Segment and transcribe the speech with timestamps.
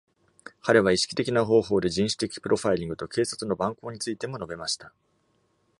[0.63, 4.93] 彼は、意識的な方法で人種的プロファイリングと警察の蛮行についても述べまし i た。